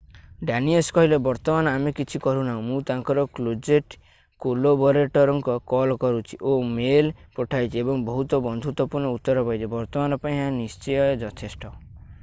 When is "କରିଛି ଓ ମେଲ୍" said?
6.05-7.13